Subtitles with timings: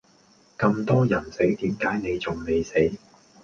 [0.57, 2.73] 咁多人死點解你仲未死？